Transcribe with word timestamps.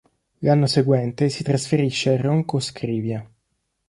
L'anno 0.39 0.65
seguente 0.65 1.29
si 1.29 1.43
trasferisce 1.43 2.09
a 2.13 2.17
Ronco 2.19 2.59
Scrivia. 2.59 3.23